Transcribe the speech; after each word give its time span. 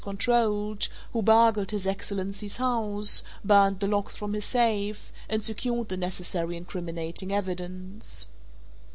controlled, 0.03 0.89
who 1.13 1.21
burgled 1.21 1.69
His 1.69 1.85
Excellency's 1.85 2.57
house, 2.57 3.21
burnt 3.45 3.79
the 3.81 3.85
locks 3.87 4.15
from 4.15 4.33
his 4.33 4.45
safe 4.45 5.13
and 5.29 5.43
secured 5.43 5.89
the 5.89 5.97
necessary 5.97 6.57
incriminating 6.57 7.31
evidence. 7.31 8.25